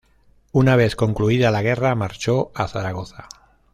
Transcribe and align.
Una 0.51 0.75
vez 0.75 0.95
concluida 0.95 1.51
la 1.51 1.61
guerra, 1.61 1.93
marchó 1.93 2.51
a 2.55 2.67
Zaragoza. 2.67 3.29